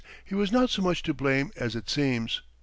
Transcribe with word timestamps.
he 0.25 0.33
was 0.33 0.51
not 0.51 0.71
so 0.71 0.81
much 0.81 1.03
to 1.03 1.13
blame 1.13 1.51
as 1.55 1.75
it 1.75 1.87
seems. 1.87 2.41